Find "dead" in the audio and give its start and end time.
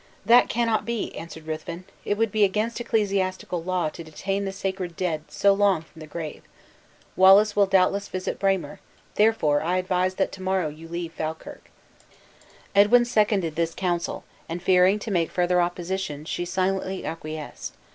4.95-5.25